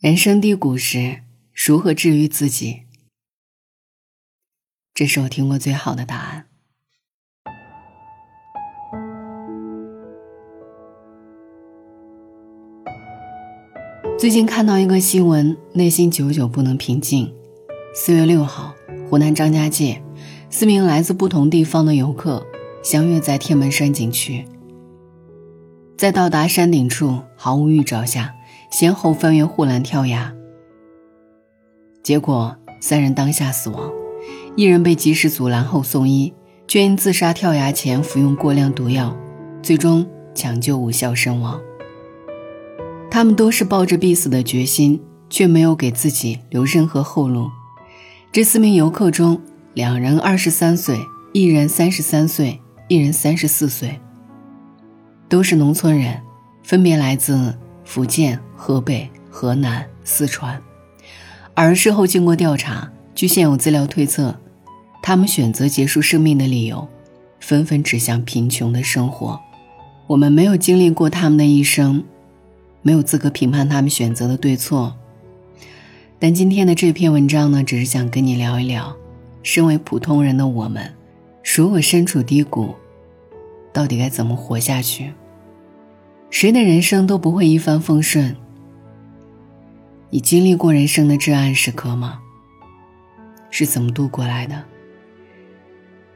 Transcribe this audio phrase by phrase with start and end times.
[0.00, 1.22] 人生低谷时，
[1.52, 2.82] 如何治愈自己？
[4.94, 6.46] 这是我听过最好的答案。
[14.16, 17.34] 最近看到一个新闻，内心久久不能平静。
[17.92, 18.72] 四月六号，
[19.10, 20.00] 湖南张家界，
[20.48, 22.46] 四名来自不同地方的游客
[22.84, 24.46] 相约在天门山景区，
[25.96, 28.36] 在到达山顶处，毫无预兆下。
[28.70, 30.32] 先后翻越护栏跳崖，
[32.02, 33.90] 结果三人当下死亡，
[34.56, 36.32] 一人被及时阻拦后送医，
[36.66, 39.16] 却因自杀跳崖前服用过量毒药，
[39.62, 41.58] 最终抢救无效身亡。
[43.10, 47.48] 他们都是抱着必死的决心，却没有给自己留任何后路。
[48.30, 49.40] 这四名游客中，
[49.72, 50.98] 两人二十三岁，
[51.32, 53.98] 一人三十三岁，一人三十四岁，
[55.26, 56.20] 都是农村人，
[56.62, 57.58] 分别来自。
[57.88, 60.60] 福建、河北、河南、四川，
[61.54, 64.38] 而事后经过调查，据现有资料推测，
[65.02, 66.86] 他们选择结束生命的理由，
[67.40, 69.40] 纷纷指向贫穷的生活。
[70.06, 72.04] 我们没有经历过他们的一生，
[72.82, 74.94] 没有资格评判他们选择的对错。
[76.18, 78.94] 但今天的这篇文章呢，只是想跟你聊一聊，
[79.42, 80.92] 身为普通人的我们，
[81.56, 82.74] 如果身处低谷，
[83.72, 85.10] 到底该怎么活下去？
[86.30, 88.36] 谁的人生都不会一帆风顺。
[90.10, 92.18] 你经历过人生的至暗时刻吗？
[93.50, 94.62] 是怎么度过来的？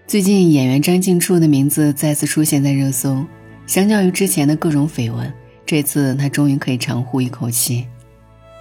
[0.06, 3.24] 最近演员张静初的名字再次出现在热搜，
[3.66, 5.32] 相较于之前的各种绯闻，
[5.64, 7.86] 这次他终于可以长呼一口气。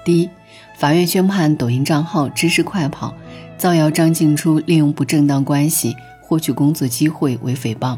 [0.05, 0.29] 第一，
[0.77, 3.13] 法院宣判抖音账号“知识快跑”
[3.57, 7.97] 造谣张静初利用不正当关系获取工作机会为诽谤，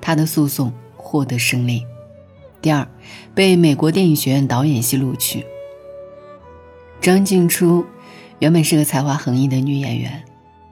[0.00, 1.84] 他的诉讼获得胜利。
[2.66, 2.88] 第二，
[3.32, 5.46] 被美国电影学院导演系录取。
[7.00, 7.86] 张静初
[8.40, 10.24] 原本是个才华横溢的女演员，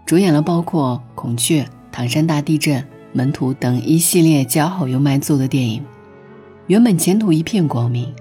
[0.05, 2.78] 主演了包括《孔雀》《唐山大地震》
[3.12, 5.84] 《门徒》等一系列叫好又卖座的电影，
[6.66, 8.12] 原本前途一片光明，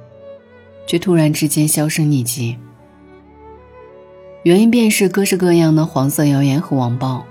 [0.85, 2.57] 却突然之间销声匿迹。
[4.43, 7.25] 原因便是各式各样的黄色谣言和网暴，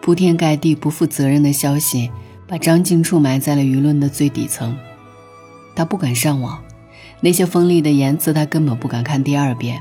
[0.00, 2.12] 铺天盖地不负责任的消息，
[2.46, 4.78] 把张静初埋在了舆论的最底层。
[5.76, 6.60] 他不敢上网，
[7.20, 9.80] 那些锋利的言辞他根本不敢看第二遍，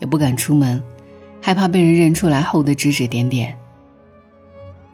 [0.00, 0.82] 也不敢出门，
[1.40, 3.56] 害怕被人认出来后的指指点点。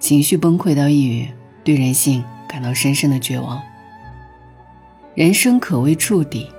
[0.01, 1.29] 情绪崩溃到抑郁，
[1.63, 3.63] 对人性感到深深的绝望。
[5.15, 6.51] 人生可谓触底，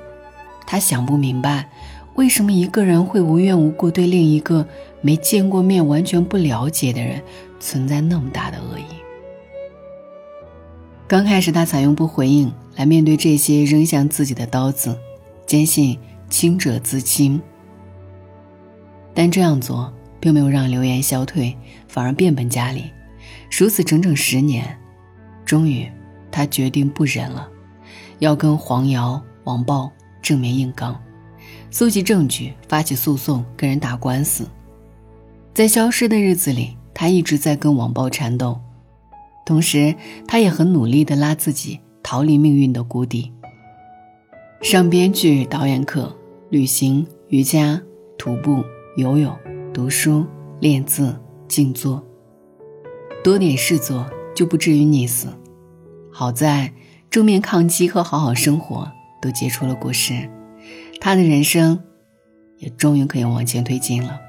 [0.66, 1.68] 他想不明白，
[2.16, 4.68] 为什么一个人会无缘无故对另一个
[5.01, 7.22] 没见过面、完全不了解的人
[7.59, 8.85] 存在那么大的恶意。
[11.07, 14.97] 刚开始，他采用不回应来面对这些扔向自己的刀子，
[15.45, 15.97] 坚信
[16.29, 17.41] 清者自清。
[19.13, 21.55] 但这样做并没有让流言消退，
[21.87, 22.85] 反而变本加厉。
[23.55, 24.77] 如此整整十年，
[25.45, 25.89] 终于，
[26.31, 27.49] 他决定不忍了，
[28.19, 30.97] 要跟黄谣、网暴正面硬刚，
[31.69, 34.47] 搜集证据，发起诉讼，跟人打官司。
[35.53, 38.57] 在消失的日子里，他一直在跟网暴缠斗。
[39.45, 39.93] 同时，
[40.25, 43.31] 他也很努力地拉自己逃离命运的谷底。
[44.62, 46.16] 上编剧、导演课，
[46.50, 47.81] 旅行、瑜伽、
[48.17, 48.63] 徒步、
[48.95, 49.35] 游泳、
[49.73, 50.25] 读书、
[50.59, 51.16] 练字、
[51.47, 52.06] 静坐，
[53.23, 55.28] 多点事做就不至于溺死。
[56.12, 56.73] 好在
[57.09, 58.91] 正面抗击和好好生活
[59.22, 60.29] 都结出了果实，
[61.00, 61.79] 他的人生
[62.57, 64.19] 也终于可以往前推进了。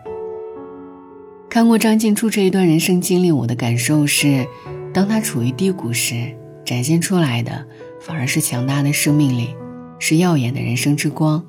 [1.50, 4.46] 看过张静初这一段人生经历，我的感受是。
[4.94, 7.66] 当他处于低谷时，展现出来的
[8.00, 9.54] 反而是强大的生命力，
[9.98, 11.44] 是耀眼的人生之光，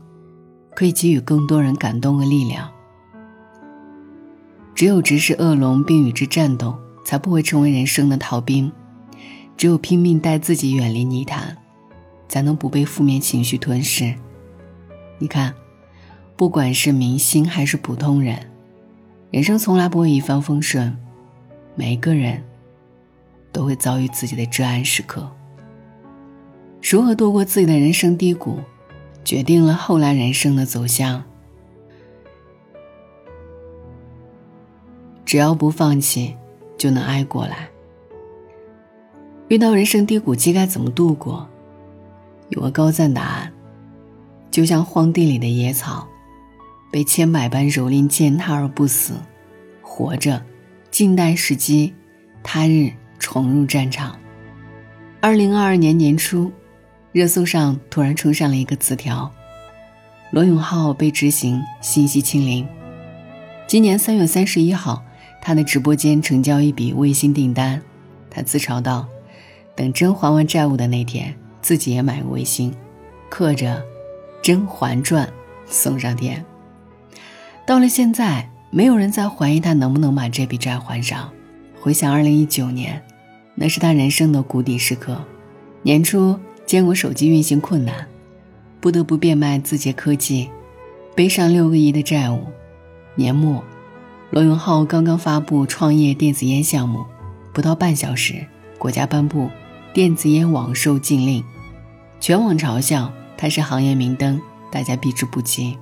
[0.76, 2.70] 可以给予更多人感动和力量。
[4.76, 6.76] 只有直视恶龙并与之战斗，
[7.06, 8.72] 才不会成为人生的逃兵；
[9.56, 11.58] 只有拼命带自己远离泥潭，
[12.28, 14.16] 才能不被负面情绪吞噬。
[15.20, 15.54] 你看，
[16.36, 18.50] 不管是明星还是普通人，
[19.30, 20.98] 人生从来不会一帆风顺，
[21.76, 22.44] 每一个人。
[23.54, 25.30] 都会遭遇自己的至暗时刻。
[26.82, 28.60] 如何度过自己的人生低谷，
[29.24, 31.24] 决定了后来人生的走向。
[35.24, 36.36] 只要不放弃，
[36.78, 37.70] 就能挨过来。
[39.48, 41.48] 遇到人生低谷期该怎么度过？
[42.50, 43.54] 有个高赞答案：
[44.52, 46.08] 就像荒地里的野草，
[46.92, 49.14] 被千百般蹂躏践踏而不死，
[49.82, 50.44] 活着，
[50.92, 51.94] 静待时机，
[52.44, 52.92] 他日。
[53.24, 54.20] 重入战场。
[55.22, 56.52] 二零二二年年初，
[57.14, 59.32] 热搜上突然冲上了一个词条
[60.32, 62.68] ：“罗永浩被执行信息清零。
[63.66, 65.02] 今年三月三十一号，
[65.42, 67.82] 他的直播间成交一笔微信订单，
[68.30, 69.08] 他自嘲道
[69.74, 72.76] ：“等真还完债务的那天，自己也买个微信，
[73.30, 73.82] 刻着
[74.44, 75.28] ‘甄嬛传’
[75.66, 76.44] 送上天。”
[77.66, 81.32] 到了现在，没有人再怀疑他能不能把这笔债还上。
[81.80, 83.02] 回想二零一九年，
[83.56, 85.24] 那是他人生的谷底时刻。
[85.82, 88.08] 年初，坚果手机运行困难，
[88.80, 90.50] 不得不变卖字节科技，
[91.16, 92.42] 背上六个亿的债务。
[93.16, 93.64] 年末，
[94.32, 97.06] 罗永浩刚刚发布创业电子烟项目，
[97.54, 98.46] 不到半小时，
[98.80, 99.50] 国家颁布
[99.94, 101.44] 电子烟网售禁令，
[102.20, 104.42] 全网嘲笑他是行业明灯，
[104.72, 105.78] 大家避之不及。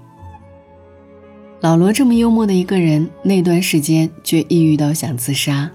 [1.62, 5.70] 老罗这么幽默的一个人，那段时间却抑郁到想自杀。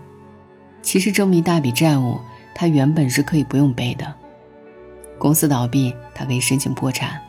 [0.86, 2.20] 其实这么一大笔债务，
[2.54, 4.14] 他原本是可以不用背的。
[5.18, 7.20] 公司倒闭，他可以申请破产，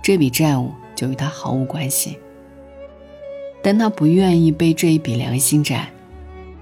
[0.00, 2.16] 这笔债务就与他毫无关系。
[3.64, 5.90] 但他不愿意背这一笔良心债，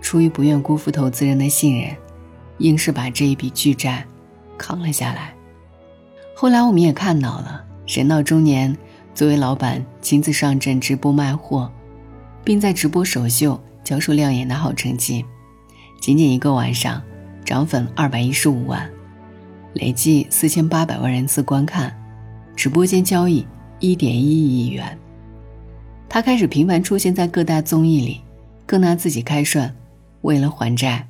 [0.01, 1.95] 出于不愿辜负投资人的信任，
[2.61, 4.03] 硬是把这一笔巨债
[4.57, 5.35] 扛了下来。
[6.35, 8.75] 后来我们也看到了，人到中年，
[9.15, 11.71] 作为老板亲自上阵直播卖货，
[12.43, 15.23] 并在直播首秀交出亮眼的好成绩。
[16.01, 17.03] 仅仅一个晚上，
[17.45, 18.89] 涨粉二百一十五万，
[19.75, 21.95] 累计四千八百万人次观看，
[22.57, 23.47] 直播间交易
[23.81, 24.99] 一点一亿元。
[26.09, 28.21] 他开始频繁出现在各大综艺里，
[28.65, 29.71] 更拿自己开涮，
[30.23, 31.07] 为了还债。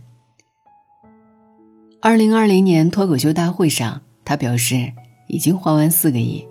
[2.01, 4.93] 二零二零年脱口秀大会上，他表示
[5.29, 6.47] 已经还完四个亿，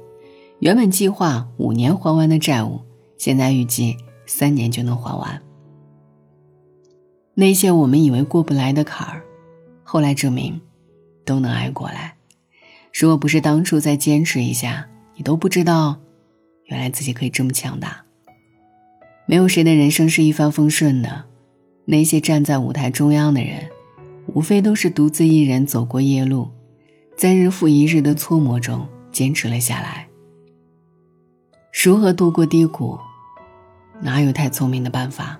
[0.59, 2.81] 原本计划五年还完的债务，
[3.17, 5.41] 现在预计三年就能还完。
[7.39, 9.21] 那些我们以为过不来的坎儿，
[9.83, 10.59] 后来证明
[11.23, 12.15] 都能挨过来。
[12.91, 15.99] 如果不是当初再坚持一下，你都不知道，
[16.63, 18.03] 原来自己可以这么强大。
[19.27, 21.25] 没有谁的人生是一帆风顺的，
[21.85, 23.69] 那些站在舞台中央的人，
[24.33, 26.49] 无非都是独自一人走过夜路，
[27.15, 30.07] 在日复一日的搓磨中坚持了下来。
[31.83, 32.97] 如何度过低谷，
[34.01, 35.39] 哪有太聪明的办法？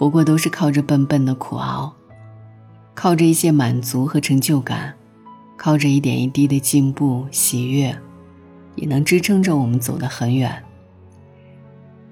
[0.00, 1.92] 不过都是靠着笨笨的苦熬，
[2.94, 4.94] 靠着一些满足和成就感，
[5.58, 7.94] 靠着一点一滴的进步喜悦，
[8.76, 10.64] 也能支撑着我们走得很远。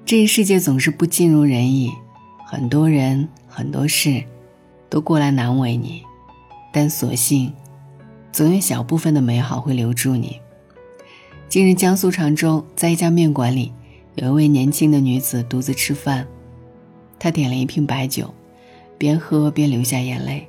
[0.05, 1.90] 这个世界总是不尽如人意，
[2.44, 4.23] 很多人很多事
[4.90, 6.02] 都过来难为你，
[6.70, 7.55] 但所幸，
[8.31, 10.38] 总有小部分的美好会留住你。
[11.49, 13.73] 近日，江苏常州在一家面馆里，
[14.17, 16.26] 有一位年轻的女子独自吃饭。
[17.18, 18.32] 他点了一瓶白酒，
[18.96, 20.46] 边喝边流下眼泪。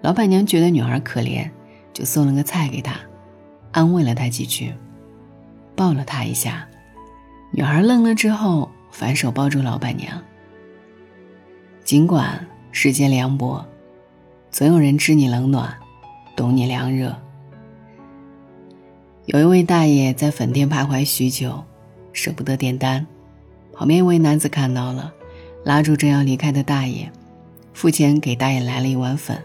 [0.00, 1.48] 老板娘觉得女孩可怜，
[1.92, 2.94] 就送了个菜给她，
[3.72, 4.72] 安慰了她几句，
[5.74, 6.66] 抱了她一下。
[7.50, 10.22] 女孩愣了之后，反手抱住老板娘。
[11.82, 13.64] 尽管世间凉薄，
[14.50, 15.74] 总有人知你冷暖，
[16.36, 17.16] 懂你凉热。
[19.26, 21.64] 有一位大爷在粉店徘徊许久，
[22.12, 23.06] 舍不得点单，
[23.72, 25.12] 旁边一位男子看到了。
[25.68, 27.12] 拉住正要离开的大爷，
[27.74, 29.38] 付钱给大爷来了一碗粉。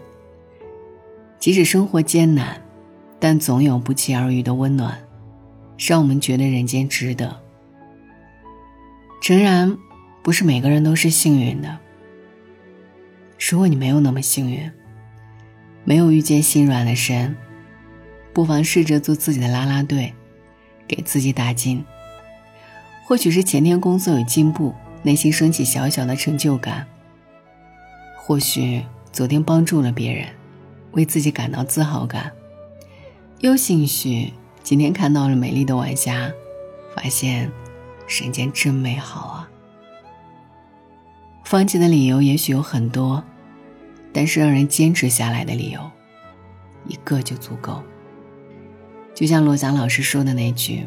[1.38, 2.62] 即使生活艰难，
[3.20, 4.98] 但总有不期而遇的温暖，
[5.76, 7.38] 让我们觉得人间值得。
[9.20, 9.76] 诚然，
[10.22, 11.78] 不是每个人都是幸运的。
[13.50, 14.72] 如果你没有那么幸运，
[15.84, 17.36] 没有遇见心软的神，
[18.32, 20.14] 不妨试着做自己的啦啦队，
[20.88, 21.84] 给自己打金。
[23.04, 24.74] 或许是前天工作有进步。
[25.04, 26.86] 内心升起小小的成就感。
[28.16, 28.82] 或许
[29.12, 30.26] 昨天帮助了别人，
[30.92, 32.30] 为自己感到自豪感；
[33.40, 34.32] 又兴许
[34.62, 36.32] 今天看到了美丽的晚霞，
[36.96, 37.52] 发现
[38.08, 39.50] 人间真美好啊。
[41.44, 43.22] 放弃的理由也许有很多，
[44.10, 45.90] 但是让人坚持下来的理由，
[46.88, 47.82] 一个就足够。
[49.14, 50.86] 就像罗翔老师说的那句：“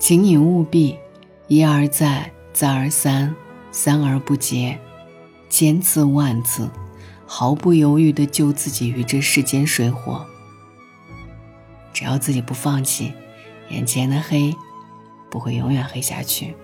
[0.00, 0.96] 请你务必。”
[1.48, 3.34] 一而再，再而三，
[3.72, 4.78] 三而不竭，
[5.48, 6.68] 千次万次，
[7.26, 10.26] 毫不犹豫地救自己于这世间水火。
[11.94, 13.14] 只要自己不放弃，
[13.70, 14.54] 眼前的黑
[15.30, 16.54] 不会永远黑下去。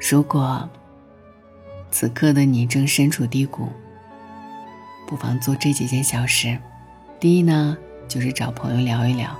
[0.00, 0.68] 如果
[1.92, 3.68] 此刻的你正身处低谷，
[5.06, 6.58] 不妨做这几件小事。
[7.20, 9.38] 第一呢，就是找朋友聊一聊。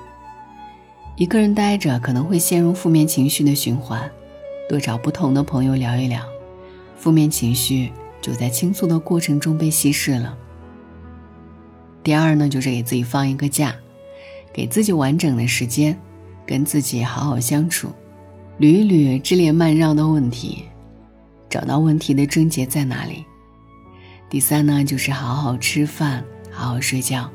[1.17, 4.11] 一个人待着可能会陷入负面情绪的循环，
[4.69, 6.23] 多找不同的朋友聊一聊，
[6.97, 10.37] 负面情绪就在倾诉的过程中被稀释了。
[12.03, 13.75] 第二呢，就是给自己放一个假，
[14.53, 15.97] 给自己完整的时间，
[16.47, 17.89] 跟自己好好相处，
[18.59, 20.65] 捋一捋支离慢绕的问题，
[21.51, 23.25] 找到问题的症结在哪里。
[24.31, 27.31] 第三呢，就是好好吃饭，好好睡觉。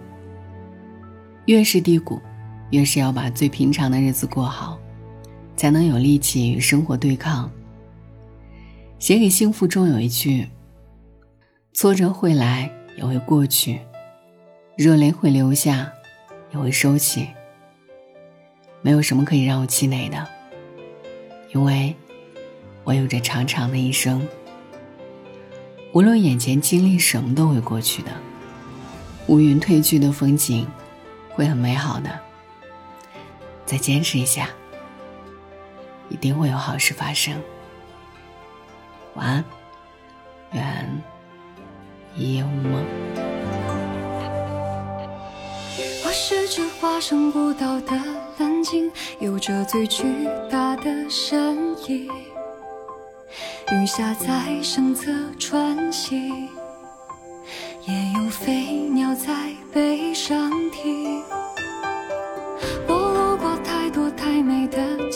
[1.46, 2.20] 越是低谷，
[2.72, 4.78] 越是要把最平常的日子过好，
[5.56, 7.50] 才能有力气与生活对抗。
[9.00, 10.48] 写给幸福中有一句
[11.74, 13.78] ：“挫折会来，也会过去；
[14.76, 15.92] 热泪会流下，
[16.52, 17.28] 也会收起。
[18.82, 20.28] 没有什么可以让我气馁的，
[21.54, 21.96] 因为
[22.84, 24.28] 我有着长长的一生。
[25.94, 28.12] 无论眼前经历什么，都会过去的。
[29.28, 30.68] 乌云褪去的风景，
[31.30, 32.27] 会很美好的。
[33.68, 34.50] 再坚持一下，
[36.10, 37.40] 一定会有好事发生。”
[39.14, 39.44] 晚安，
[40.54, 41.02] 愿
[42.16, 42.84] 一夜无梦。
[46.06, 47.92] 我是只化身孤岛的
[48.38, 50.04] 蓝鲸，有着最巨
[50.50, 52.10] 大的身影。
[53.70, 56.48] 鱼虾在身侧穿行，
[57.86, 61.22] 也有飞鸟在背上停。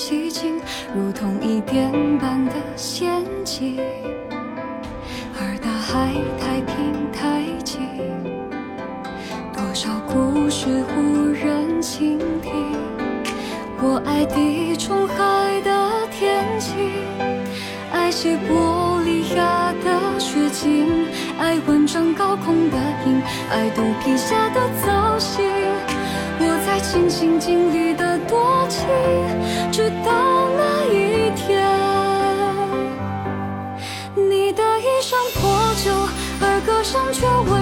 [0.01, 0.59] 寂静，
[0.95, 3.77] 如同一点般的仙境。
[5.37, 7.79] 而大海太平太静，
[9.53, 12.51] 多少故事无人倾听。
[13.79, 16.89] 我爱地中海的天晴，
[17.93, 21.05] 爱西伯利亚的雪景，
[21.39, 25.90] 爱万丈高空的鹰，爱肚皮下的藻荇。
[26.91, 28.85] 尽心尽力的多情，
[29.71, 31.65] 直到那一天，
[34.13, 35.89] 你的衣衫破旧，
[36.41, 37.60] 而歌声却温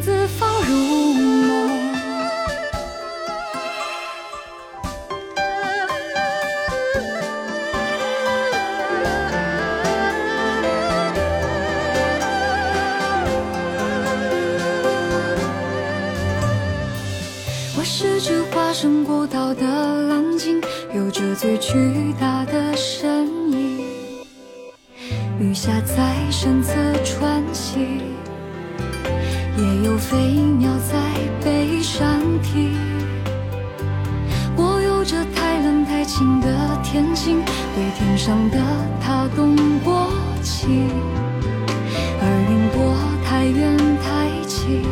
[0.00, 1.68] 心字放入梦。
[17.76, 19.62] 我是只化身孤岛的
[20.08, 20.62] 蓝鲸，
[20.94, 23.84] 有着最巨大的身影。
[25.38, 26.72] 雨下在身侧
[30.00, 30.16] 飞
[30.58, 30.96] 鸟在
[31.44, 32.72] 背上停。
[34.56, 36.46] 我有着太冷太清的
[36.82, 37.42] 天性，
[37.74, 38.58] 对天上的
[39.00, 39.54] 他动
[39.84, 40.08] 过
[40.42, 40.88] 情，
[42.20, 44.08] 而云朵太远太
[44.48, 44.82] 轻。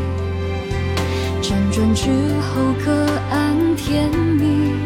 [1.43, 2.11] 辗转之
[2.43, 2.93] 后各
[3.31, 4.77] 安天命。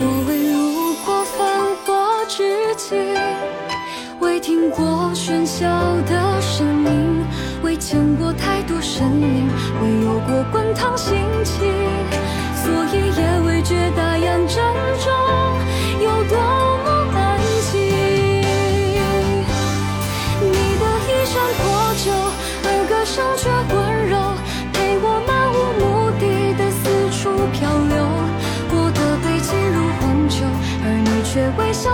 [0.00, 1.38] 我未路过繁
[1.86, 2.98] 华之境，
[4.20, 5.66] 未听过喧嚣
[6.06, 6.77] 的声，
[7.78, 9.48] 见过太多生灵，
[9.80, 11.54] 未有过滚烫心情，
[12.54, 14.56] 所以也未觉大洋正
[14.98, 15.06] 中
[16.02, 16.36] 有多
[16.84, 17.38] 么安
[17.70, 17.78] 静。
[20.40, 21.62] 你的衣衫破
[22.04, 22.10] 旧，
[22.64, 23.76] 而歌声却温
[24.08, 24.12] 柔，
[24.72, 25.86] 陪我漫无目
[26.18, 26.22] 的
[26.58, 26.82] 的四
[27.16, 27.94] 处漂流。
[28.70, 30.44] 我的背脊如荒丘，
[30.84, 31.88] 而你却微笑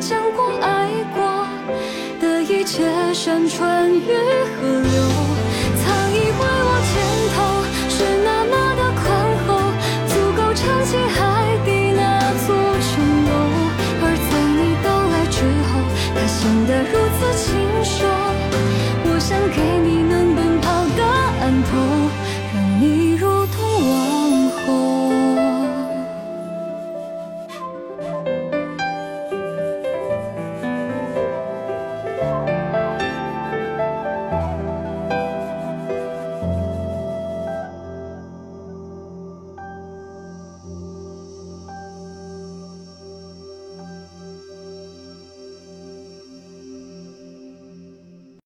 [0.00, 1.46] 见过爱过
[2.18, 4.06] 的一切山川与
[4.56, 5.09] 河流。